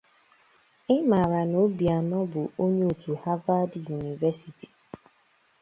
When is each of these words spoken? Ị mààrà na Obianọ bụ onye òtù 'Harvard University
Ị 0.95 0.95
mààrà 1.09 1.41
na 1.51 1.57
Obianọ 1.65 2.19
bụ 2.31 2.41
onye 2.63 2.83
òtù 2.91 3.11
'Harvard 3.15 3.71
University 3.97 4.67